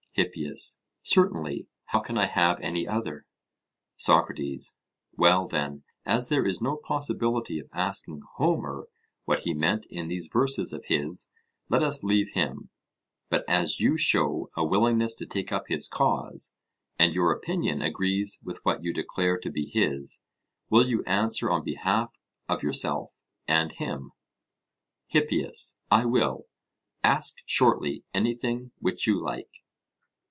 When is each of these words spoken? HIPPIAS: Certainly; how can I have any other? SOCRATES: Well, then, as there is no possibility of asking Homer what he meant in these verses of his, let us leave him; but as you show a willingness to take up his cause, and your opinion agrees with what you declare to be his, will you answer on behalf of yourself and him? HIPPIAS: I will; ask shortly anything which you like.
HIPPIAS: 0.17 0.79
Certainly; 1.03 1.69
how 1.85 2.01
can 2.01 2.17
I 2.17 2.25
have 2.25 2.59
any 2.59 2.85
other? 2.85 3.25
SOCRATES: 3.95 4.75
Well, 5.13 5.47
then, 5.47 5.85
as 6.05 6.27
there 6.27 6.45
is 6.45 6.61
no 6.61 6.75
possibility 6.75 7.59
of 7.59 7.69
asking 7.71 8.21
Homer 8.35 8.89
what 9.23 9.39
he 9.43 9.53
meant 9.53 9.85
in 9.89 10.09
these 10.09 10.27
verses 10.27 10.73
of 10.73 10.83
his, 10.87 11.29
let 11.69 11.81
us 11.81 12.03
leave 12.03 12.31
him; 12.31 12.71
but 13.29 13.45
as 13.47 13.79
you 13.79 13.95
show 13.95 14.49
a 14.57 14.65
willingness 14.65 15.13
to 15.15 15.25
take 15.25 15.49
up 15.53 15.69
his 15.69 15.87
cause, 15.87 16.53
and 16.99 17.15
your 17.15 17.31
opinion 17.31 17.81
agrees 17.81 18.37
with 18.43 18.59
what 18.63 18.83
you 18.83 18.91
declare 18.91 19.37
to 19.37 19.49
be 19.49 19.65
his, 19.69 20.25
will 20.69 20.89
you 20.89 21.03
answer 21.05 21.49
on 21.49 21.63
behalf 21.63 22.19
of 22.49 22.61
yourself 22.63 23.11
and 23.47 23.71
him? 23.71 24.11
HIPPIAS: 25.07 25.77
I 25.89 26.03
will; 26.03 26.47
ask 27.01 27.35
shortly 27.45 28.03
anything 28.13 28.73
which 28.79 29.07
you 29.07 29.17
like. 29.17 29.47